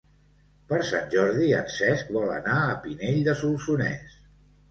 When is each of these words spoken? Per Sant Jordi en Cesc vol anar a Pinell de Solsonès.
Per 0.69 0.77
Sant 0.91 1.05
Jordi 1.15 1.49
en 1.57 1.67
Cesc 1.73 2.09
vol 2.17 2.33
anar 2.37 2.57
a 2.71 2.79
Pinell 2.87 3.21
de 3.27 3.35
Solsonès. 3.43 4.17